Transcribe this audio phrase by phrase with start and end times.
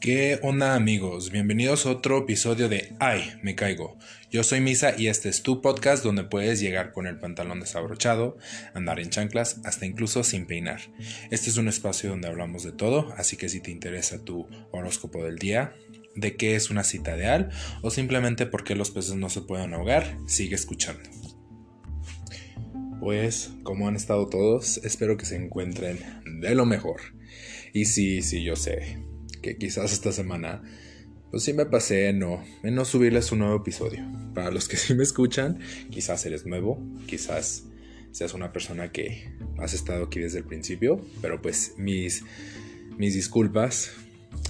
[0.00, 1.30] ¿Qué onda amigos?
[1.30, 3.98] Bienvenidos a otro episodio de Ay, me caigo.
[4.30, 8.38] Yo soy Misa y este es tu podcast donde puedes llegar con el pantalón desabrochado,
[8.72, 10.80] andar en chanclas, hasta incluso sin peinar.
[11.30, 15.22] Este es un espacio donde hablamos de todo, así que si te interesa tu horóscopo
[15.22, 15.74] del día,
[16.16, 17.50] de qué es una cita ideal
[17.82, 21.10] o simplemente por qué los peces no se pueden ahogar, sigue escuchando.
[23.00, 25.98] Pues, como han estado todos, espero que se encuentren
[26.40, 27.02] de lo mejor.
[27.74, 30.62] Y sí, sí, yo sé que quizás esta semana,
[31.30, 34.04] pues sí me pasé en no, no subirles un nuevo episodio.
[34.34, 37.64] Para los que sí me escuchan, quizás eres nuevo, quizás
[38.12, 42.24] seas una persona que has estado aquí desde el principio, pero pues mis,
[42.96, 43.92] mis disculpas.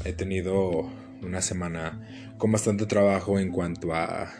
[0.04, 0.90] He tenido
[1.22, 4.32] una semana con bastante trabajo en cuanto a,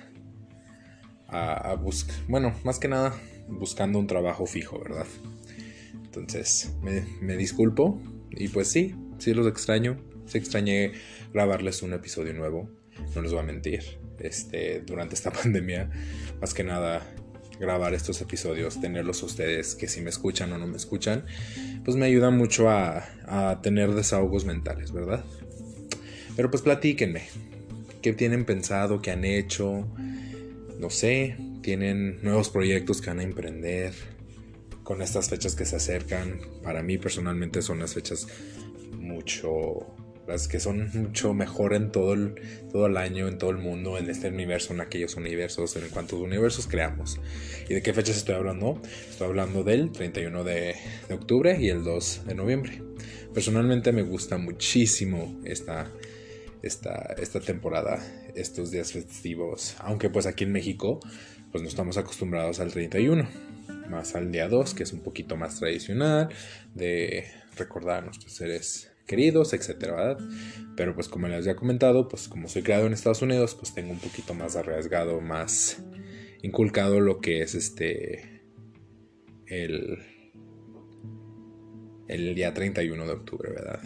[1.29, 3.15] a, buscar, bueno, más que nada
[3.49, 5.07] buscando un trabajo fijo, ¿verdad?
[6.05, 9.99] Entonces, me, me disculpo y pues sí, sí los extraño,
[10.31, 10.93] se extrañé
[11.33, 12.71] grabarles un episodio nuevo,
[13.15, 13.83] no les voy a mentir.
[14.21, 15.91] Este, durante esta pandemia,
[16.41, 17.03] más que nada
[17.59, 21.27] grabar estos episodios, tenerlos a ustedes que si me escuchan o no me escuchan,
[21.85, 25.25] pues me ayuda mucho a, a tener desahogos mentales, ¿verdad?
[26.37, 27.23] Pero pues platíquenme,
[28.01, 29.89] ¿qué tienen pensado, qué han hecho?
[30.79, 33.93] No sé, tienen nuevos proyectos que van a emprender
[34.85, 36.41] con estas fechas que se acercan.
[36.63, 38.27] Para mí personalmente son las fechas
[38.93, 39.87] mucho
[40.49, 42.35] que son mucho mejor en todo el,
[42.71, 46.21] todo el año, en todo el mundo, en este universo, en aquellos universos, en cuantos
[46.21, 47.21] universos creamos.
[47.69, 48.81] ¿Y de qué fechas estoy hablando?
[49.09, 50.75] Estoy hablando del 31 de,
[51.09, 52.83] de octubre y el 2 de noviembre.
[53.35, 55.91] Personalmente me gusta muchísimo esta,
[56.63, 58.03] esta, esta temporada,
[58.35, 61.01] estos días festivos, aunque pues aquí en México
[61.53, 63.29] pues no estamos acostumbrados al 31,
[63.89, 66.29] más al día 2, que es un poquito más tradicional,
[66.75, 67.27] de
[67.57, 70.19] recordar a nuestros seres queridos, etcétera, ¿verdad?
[70.77, 73.91] Pero pues como les había comentado, pues como soy creado en Estados Unidos, pues tengo
[73.91, 75.83] un poquito más arriesgado, más
[76.43, 78.45] inculcado lo que es este
[79.47, 79.99] el
[82.07, 83.81] el día 31 de octubre, ¿verdad?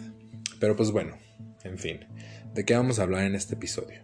[0.59, 1.17] Pero pues bueno,
[1.63, 2.01] en fin,
[2.53, 4.01] ¿de qué vamos a hablar en este episodio?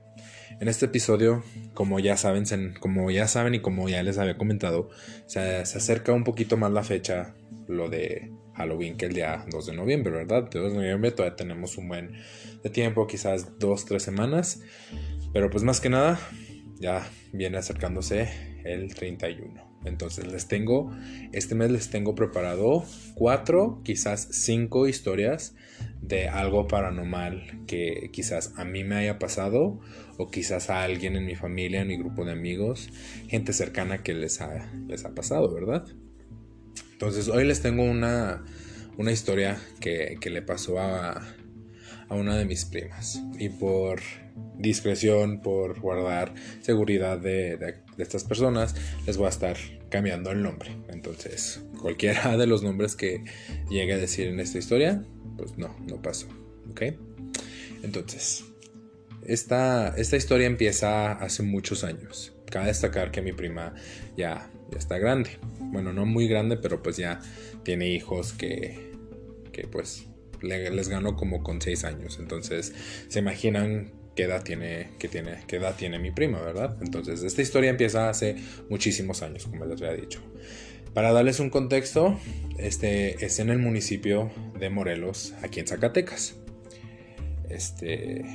[0.60, 1.44] En este episodio,
[1.76, 2.46] como ya saben,
[2.80, 4.90] como ya saben y como ya les había comentado,
[5.28, 7.36] se, se acerca un poquito más la fecha,
[7.68, 10.50] lo de Halloween que el día 2 de noviembre, ¿verdad?
[10.54, 12.12] El 2 de noviembre todavía tenemos un buen
[12.64, 14.62] de tiempo, quizás 2, 3 semanas.
[15.34, 16.20] Pero pues más que nada,
[16.80, 18.30] ya viene acercándose
[18.64, 19.72] el 31.
[19.86, 20.92] Entonces les tengo,
[21.32, 22.84] este mes les tengo preparado
[23.16, 25.56] 4, quizás 5 historias
[26.02, 29.80] de algo paranormal que quizás a mí me haya pasado
[30.18, 32.90] o quizás a alguien en mi familia, en mi grupo de amigos,
[33.28, 35.88] gente cercana que les ha, les ha pasado, ¿verdad?
[37.02, 38.44] Entonces hoy les tengo una,
[38.96, 41.20] una historia que, le pasó a,
[42.08, 43.20] a una de mis primas.
[43.40, 44.02] Y por
[44.60, 48.76] discreción, por guardar seguridad de, de, estas personas,
[49.08, 49.58] les voy a estar
[49.90, 50.78] cambiando el nombre.
[50.90, 53.24] Entonces, cualquiera de los nombres que
[53.68, 55.04] llegue a decir en esta historia,
[55.38, 56.28] pues no, no pasó.
[56.70, 56.84] ¿Ok?
[57.82, 58.46] Entonces,
[59.26, 62.36] esta, esta historia empieza hace muchos años.
[62.52, 63.74] Cabe destacar que mi prima
[64.16, 65.38] ya, ya está grande
[65.72, 67.20] bueno, no muy grande, pero pues ya
[67.64, 68.92] tiene hijos que,
[69.52, 70.08] que pues
[70.42, 72.18] les ganó como con 6 años.
[72.20, 72.74] Entonces,
[73.08, 76.78] se imaginan qué edad tiene, qué tiene, qué edad tiene mi prima, ¿verdad?
[76.82, 78.36] Entonces, esta historia empieza hace
[78.70, 80.22] muchísimos años, como les había dicho.
[80.94, 82.20] Para darles un contexto,
[82.58, 86.36] este es en el municipio de Morelos, aquí en Zacatecas.
[87.50, 88.26] Este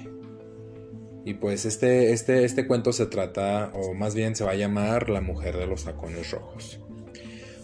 [1.27, 5.11] y pues este, este, este cuento se trata, o más bien se va a llamar
[5.11, 6.79] La mujer de los tacones rojos.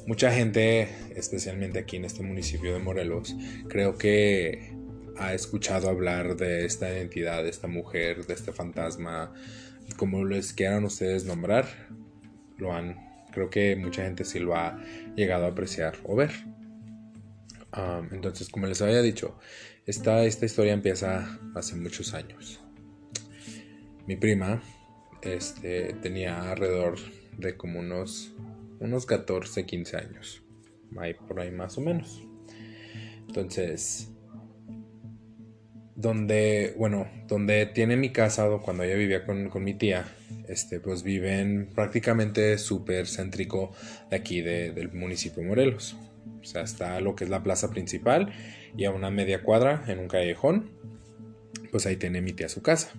[0.04, 3.36] Mucha gente, especialmente aquí en este municipio de Morelos,
[3.68, 4.74] creo que
[5.16, 9.32] ha escuchado hablar de esta identidad, de esta mujer, de este fantasma,
[9.96, 11.66] como les quieran ustedes nombrar,
[12.58, 12.96] lo han,
[13.30, 14.82] creo que mucha gente sí lo ha
[15.14, 16.32] llegado a apreciar o ver.
[18.10, 19.38] entonces, como les había dicho,
[19.86, 22.58] esta, esta historia empieza hace muchos años.
[24.06, 24.62] Mi prima
[25.22, 26.98] este, tenía alrededor
[27.38, 28.34] de como unos
[28.82, 30.42] unos 14, 15 años.
[30.98, 32.22] Ahí por ahí más o menos.
[33.28, 34.10] Entonces,
[35.94, 40.04] donde, bueno, donde tiene mi casa, cuando ella vivía con, mi tía,
[40.48, 43.72] este, pues viven prácticamente súper céntrico
[44.10, 45.96] de aquí, del municipio de Morelos.
[46.40, 48.32] O sea, está lo que es la plaza principal
[48.76, 50.70] y a una media cuadra, en un callejón,
[51.70, 52.92] pues ahí tiene mi tía su casa.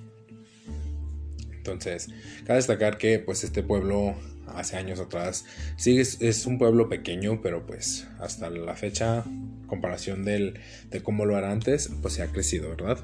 [1.64, 2.10] Entonces,
[2.44, 4.16] cabe destacar que pues este pueblo
[4.48, 5.46] hace años atrás.
[5.78, 9.24] Sí, es, un pueblo pequeño, pero pues hasta la fecha,
[9.68, 13.00] comparación del, de cómo lo era antes, pues se ha crecido, ¿verdad?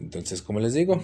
[0.00, 1.00] Entonces, como les digo,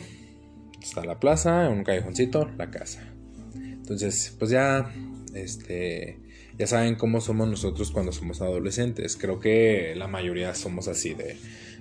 [0.82, 3.08] está la plaza, un callejoncito, la casa.
[3.54, 4.92] Entonces, pues ya,
[5.32, 6.18] este,
[6.58, 9.16] ya saben cómo somos nosotros cuando somos adolescentes.
[9.16, 11.36] Creo que la mayoría somos así de,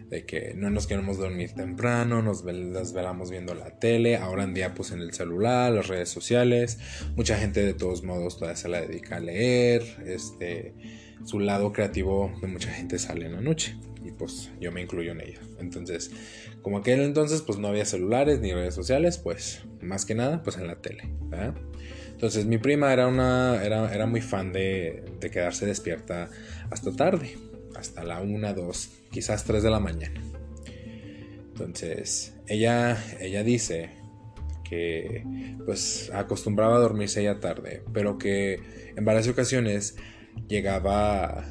[0.10, 4.74] de que no nos queremos dormir temprano, nos desvelamos viendo la tele, ahora en día
[4.74, 6.80] pues en el celular, las redes sociales,
[7.16, 10.74] mucha gente de todos modos todavía se la dedica a leer, este,
[11.26, 15.12] su lado creativo de mucha gente sale en la noche y pues yo me incluyo
[15.12, 15.40] en ella.
[15.60, 16.12] Entonces,
[16.62, 20.58] como aquel entonces pues no había celulares ni redes sociales, pues más que nada pues
[20.58, 21.12] en la tele.
[22.12, 26.30] Entonces mi prima era, una, era, era muy fan de, de quedarse despierta
[26.72, 27.38] hasta tarde,
[27.80, 30.22] hasta la 1, 2, quizás 3 de la mañana.
[31.50, 33.90] Entonces, ella, ella dice
[34.64, 35.24] que
[35.66, 38.60] pues acostumbraba a dormirse ella tarde, pero que
[38.96, 39.98] en varias ocasiones
[40.48, 41.46] llegaba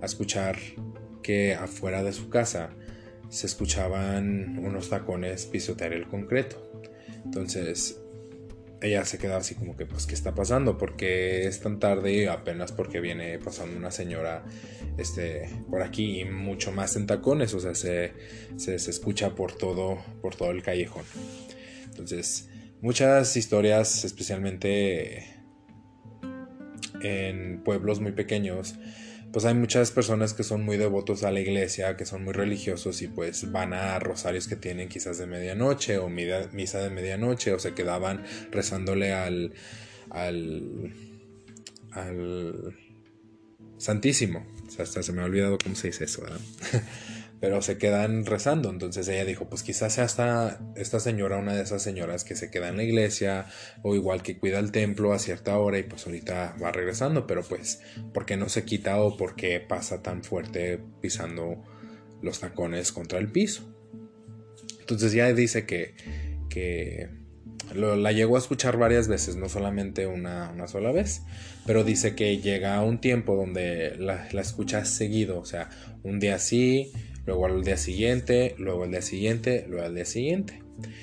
[0.00, 0.58] a escuchar
[1.22, 2.70] que afuera de su casa
[3.30, 6.70] se escuchaban unos tacones pisotear el concreto.
[7.24, 8.00] Entonces
[8.80, 10.78] ella se quedaba así como que, pues, ¿qué está pasando?
[10.78, 14.44] Porque es tan tarde apenas porque viene pasando una señora
[14.96, 18.12] este, por aquí y mucho más en tacones, o sea, se,
[18.56, 21.04] se, escucha por todo, por todo el callejón.
[21.86, 22.48] Entonces,
[22.80, 25.26] muchas historias, especialmente
[27.02, 28.76] en pueblos muy pequeños,
[29.32, 33.02] pues hay muchas personas que son muy devotos a la iglesia, que son muy religiosos
[33.02, 37.58] y pues van a rosarios que tienen quizás de medianoche o misa de medianoche o
[37.58, 39.52] se quedaban rezándole al,
[40.10, 40.92] al,
[41.92, 42.76] al
[43.78, 44.46] Santísimo.
[44.66, 46.40] O sea, hasta se me ha olvidado cómo se dice eso, ¿verdad?
[47.40, 48.70] pero se quedan rezando.
[48.70, 52.50] Entonces ella dijo, pues quizás sea esta, esta señora una de esas señoras que se
[52.50, 53.46] queda en la iglesia
[53.82, 57.42] o igual que cuida el templo a cierta hora y pues ahorita va regresando, pero
[57.42, 57.80] pues
[58.12, 61.62] ¿por qué no se quita o por qué pasa tan fuerte pisando
[62.22, 63.74] los tacones contra el piso?
[64.80, 65.94] Entonces ya dice que,
[66.48, 67.10] que
[67.74, 71.22] la llegó a escuchar varias veces, no solamente una, una, sola vez,
[71.66, 75.68] pero dice que llega a un tiempo donde la, la escucha seguido, o sea,
[76.02, 76.92] un día sí,
[77.28, 80.62] luego al día siguiente, luego al día siguiente, luego al día siguiente.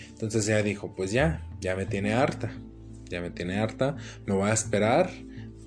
[0.10, 2.52] Entonces ella dijo, pues ya, ya me tiene harta,
[3.08, 3.96] ya me tiene harta,
[4.26, 5.12] me voy a esperar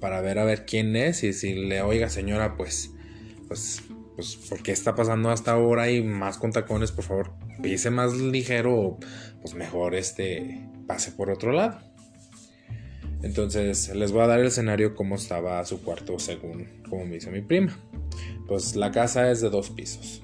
[0.00, 2.92] para ver a ver quién es y si le oiga señora, pues,
[3.46, 3.84] pues,
[4.16, 6.90] pues, ¿por qué está pasando hasta ahora y más con tacones?
[6.90, 8.98] Por favor, pise más ligero o
[9.40, 11.78] pues mejor este, pase por otro lado.
[13.22, 17.30] Entonces les voy a dar el escenario como estaba su cuarto según como me dice
[17.30, 17.78] mi prima.
[18.48, 20.22] Pues la casa es de dos pisos.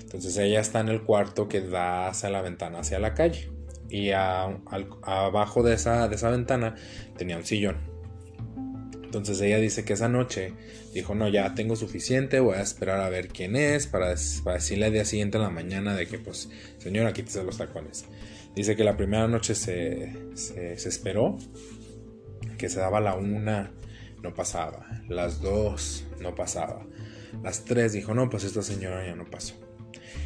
[0.00, 3.50] Entonces ella está en el cuarto que da hacia la ventana, hacia la calle.
[3.88, 6.76] Y abajo de esa, de esa ventana
[7.16, 7.76] tenía un sillón.
[9.02, 10.54] Entonces ella dice que esa noche
[10.94, 14.92] dijo, no, ya tengo suficiente, voy a esperar a ver quién es para, decirle al
[14.92, 16.48] día siguiente en la mañana de que, pues,
[16.78, 18.04] señora, quítese los tacones.
[18.54, 21.38] Dice que la primera noche se, se esperó,
[22.56, 23.72] que se daba la una,
[24.22, 26.86] no pasaba, las dos, no pasaba,
[27.42, 29.54] las tres dijo, no, pues esta señora ya no pasó.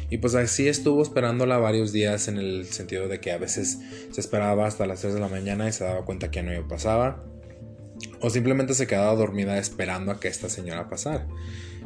[0.09, 3.79] Y pues así estuvo esperándola varios días en el sentido de que a veces
[4.11, 7.23] se esperaba hasta las 3 de la mañana y se daba cuenta que no pasaba.
[8.19, 11.27] O simplemente se quedaba dormida esperando a que esta señora pasara.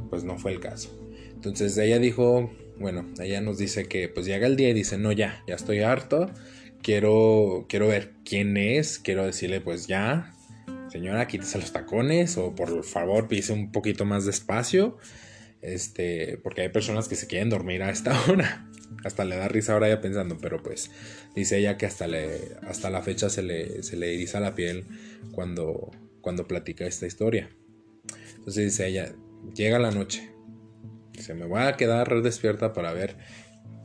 [0.10, 0.89] Pues no fue el caso.
[1.33, 5.11] Entonces ella dijo, bueno, ella nos dice que pues llega el día y dice, no,
[5.11, 6.30] ya, ya estoy harto.
[6.81, 8.99] Quiero, quiero ver quién es.
[8.99, 10.33] Quiero decirle, pues ya,
[10.89, 14.97] señora, quítese los tacones o por favor pise un poquito más despacio.
[15.61, 18.69] Este, porque hay personas que se quieren dormir a esta hora.
[19.03, 20.91] Hasta le da risa ahora ya pensando, pero pues
[21.35, 24.85] dice ella que hasta, le, hasta la fecha se le, se le eriza la piel
[25.31, 25.91] cuando,
[26.21, 27.49] cuando platica esta historia.
[28.35, 29.13] Entonces dice ella,
[29.53, 30.31] llega la noche.
[31.13, 33.17] Dice, me voy a quedar despierta para ver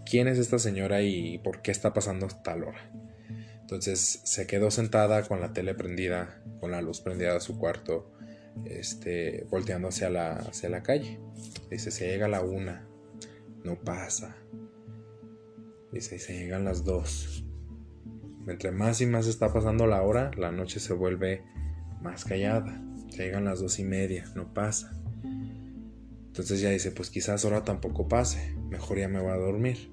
[0.06, 2.90] quién es esta señora y por qué está pasando tal hora.
[3.75, 8.09] Entonces se quedó sentada con la tele prendida, con la luz prendida de su cuarto,
[8.66, 11.19] este, volteando hacia la, hacia la calle.
[11.73, 12.87] Dice, se llega a la una,
[13.64, 14.37] no pasa.
[15.90, 17.45] Dice, se llegan las dos.
[18.47, 21.43] Entre más y más está pasando la hora, la noche se vuelve
[22.00, 22.81] más callada.
[23.11, 24.93] Se llegan las dos y media, no pasa.
[26.26, 29.93] Entonces ya dice, pues quizás ahora tampoco pase, mejor ya me voy a dormir.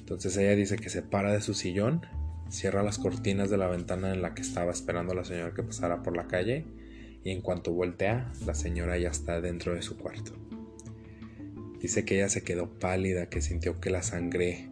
[0.00, 2.04] Entonces ella dice que se para de su sillón
[2.48, 5.62] Cierra las cortinas de la ventana en la que estaba esperando a la señora que
[5.62, 6.64] pasara por la calle
[7.24, 10.32] y en cuanto voltea, la señora ya está dentro de su cuarto.
[11.80, 14.70] Dice que ella se quedó pálida, que sintió que la sangre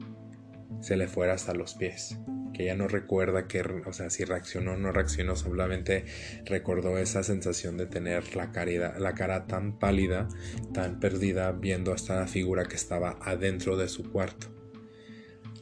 [0.80, 2.16] se le fuera hasta los pies,
[2.52, 6.04] que ella no recuerda que, o sea, si reaccionó o no reaccionó, solamente
[6.44, 8.52] recordó esa sensación de tener la,
[8.98, 10.28] la cara tan pálida,
[10.72, 14.46] tan perdida, viendo a esta figura que estaba adentro de su cuarto.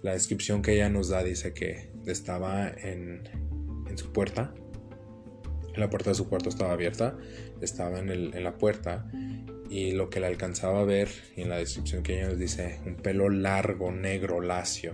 [0.02, 3.28] La descripción que ella nos da dice que estaba en,
[3.88, 4.54] en su puerta.
[5.76, 7.16] La puerta de su cuarto estaba abierta.
[7.60, 9.10] Estaba en, el, en la puerta.
[9.70, 12.80] Y lo que le alcanzaba a ver, y en la descripción que ella nos dice,
[12.84, 14.92] un pelo largo, negro, lacio.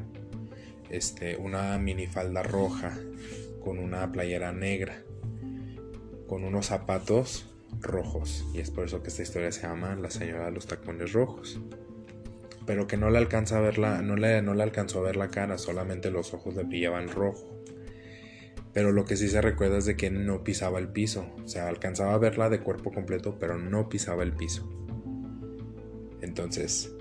[0.90, 2.96] Este, una minifalda roja
[3.60, 5.02] con una playera negra.
[6.28, 7.46] Con unos zapatos
[7.80, 8.46] rojos.
[8.54, 11.60] Y es por eso que esta historia se llama La señora de los tacones rojos
[12.68, 15.16] pero que no le alcanza a ver la, no le, no le alcanzó a ver
[15.16, 17.62] la cara, solamente los ojos le brillaban rojo.
[18.74, 21.66] Pero lo que sí se recuerda es de que no pisaba el piso, o sea,
[21.66, 24.70] alcanzaba a verla de cuerpo completo, pero no pisaba el piso.
[26.20, 26.92] Entonces,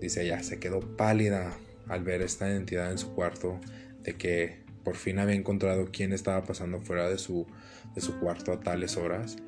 [0.00, 1.56] dice ella, se quedó pálida
[1.88, 3.58] al ver esta identidad en su cuarto,
[4.04, 7.48] de que por fin había encontrado quién estaba pasando fuera de su,
[7.96, 9.38] de su cuarto a tales horas.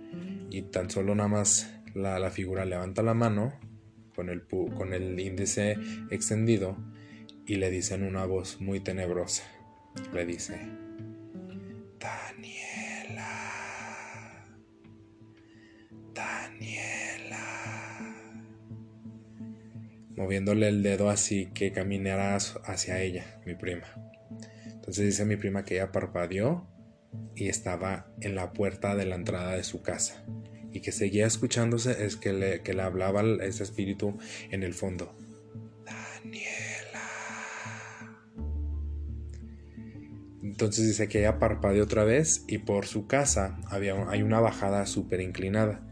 [0.51, 3.53] Y tan solo nada más la, la figura levanta la mano
[4.23, 5.77] con el, con el índice
[6.11, 6.77] extendido
[7.45, 9.43] y le dice en una voz muy tenebrosa,
[10.13, 10.61] le dice,
[11.99, 13.27] Daniela,
[16.15, 17.47] Daniela,
[20.15, 23.89] moviéndole el dedo así que caminara hacia ella, mi prima.
[24.67, 26.69] Entonces dice mi prima que ella parpadeó
[27.35, 30.25] y estaba en la puerta de la entrada de su casa
[30.73, 34.19] y que seguía escuchándose es que le, que le hablaba ese espíritu
[34.51, 35.15] en el fondo.
[35.85, 37.01] Daniela.
[40.43, 44.87] Entonces dice que ella parpadeó otra vez y por su casa había, hay una bajada
[44.87, 45.89] súper inclinada.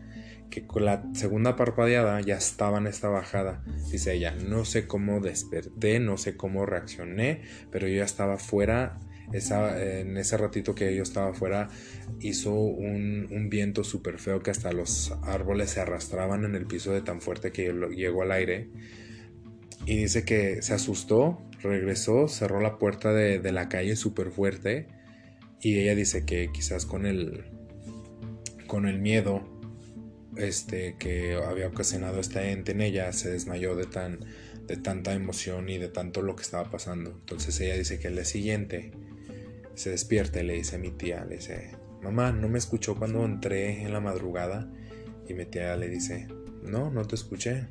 [0.51, 3.63] Que con la segunda parpadeada ya estaba en esta bajada.
[3.93, 8.99] Dice ella, no sé cómo desperté, no sé cómo reaccioné, pero yo ya estaba fuera
[9.33, 11.69] en ese ratito que yo estaba afuera
[12.21, 17.03] hizo un, viento súper feo que hasta los árboles se arrastraban en el piso de
[17.03, 18.69] tan fuerte que llegó al aire.
[19.87, 24.89] Y dice que se asustó, regresó, cerró la puerta de, la calle súper fuerte.
[25.61, 27.45] Y ella dice que quizás con el,
[29.01, 29.43] miedo
[30.37, 33.87] este, que había ocasionado esta ente en ella, se desmayó de
[34.77, 37.11] tanta emoción y de tanto lo que estaba pasando.
[37.11, 38.93] Entonces ella dice que el día siguiente
[39.81, 41.71] se despierta y le dice a mi tía, le dice,
[42.03, 44.71] mamá, ¿no me escuchó cuando entré en la madrugada?
[45.27, 46.29] Y mi tía le dice,
[46.63, 47.69] no, no te escuché,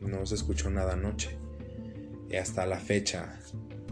[0.00, 1.36] no se escuchó nada anoche.
[2.30, 3.40] Y hasta la fecha,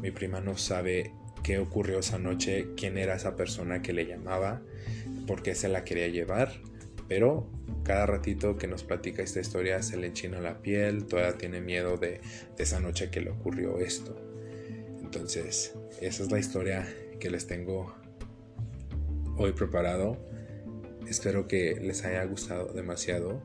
[0.00, 4.62] mi prima no sabe qué ocurrió esa noche, quién era esa persona que le llamaba,
[5.26, 6.50] por qué se la quería llevar,
[7.06, 7.50] pero
[7.84, 11.98] cada ratito que nos platica esta historia se le enchina la piel, todavía tiene miedo
[11.98, 12.22] de,
[12.56, 14.18] de esa noche que le ocurrió esto.
[15.02, 17.94] Entonces, esa es la historia que les tengo
[19.36, 20.18] hoy preparado.
[21.08, 23.42] Espero que les haya gustado demasiado.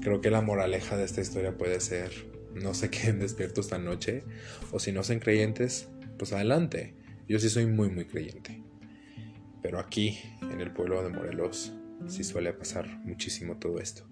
[0.00, 2.10] Creo que la moraleja de esta historia puede ser
[2.54, 4.24] no se queden despiertos esta noche
[4.72, 5.88] o si no son creyentes,
[6.18, 6.94] pues adelante.
[7.28, 8.62] Yo sí soy muy muy creyente.
[9.62, 11.72] Pero aquí en el pueblo de Morelos
[12.06, 14.06] sí suele pasar muchísimo todo esto.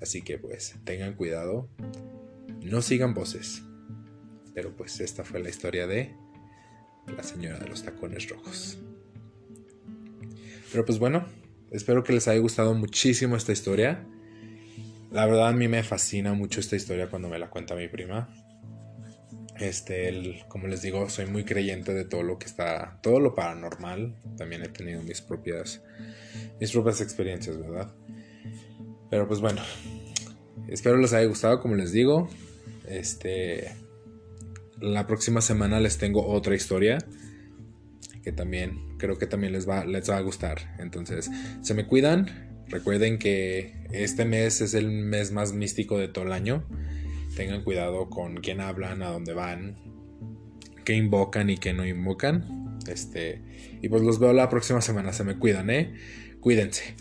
[0.00, 1.68] Así que pues tengan cuidado,
[2.62, 3.62] no sigan voces.
[4.54, 6.14] Pero pues esta fue la historia de
[7.06, 8.78] la señora de los tacones rojos.
[10.72, 11.26] Pero pues bueno,
[11.70, 14.06] espero que les haya gustado muchísimo esta historia.
[15.10, 18.32] La verdad a mí me fascina mucho esta historia cuando me la cuenta mi prima.
[19.58, 24.14] Este, como les digo, soy muy creyente de todo lo que está, todo lo paranormal.
[24.36, 25.82] También he tenido mis propias,
[26.60, 27.92] mis propias experiencias, ¿verdad?
[29.10, 29.60] Pero pues bueno,
[30.68, 32.30] espero les haya gustado, como les digo.
[32.88, 33.72] Este,
[34.80, 36.98] la próxima semana les tengo otra historia
[38.22, 40.76] que también creo que también les va, les va a gustar.
[40.78, 41.30] Entonces,
[41.62, 42.50] se me cuidan.
[42.68, 46.64] Recuerden que este mes es el mes más místico de todo el año.
[47.36, 49.76] Tengan cuidado con quién hablan, a dónde van,
[50.84, 52.78] qué invocan y qué no invocan.
[52.86, 53.42] Este,
[53.82, 55.12] y pues los veo la próxima semana.
[55.12, 55.94] Se me cuidan, ¿eh?
[56.40, 56.94] Cuídense.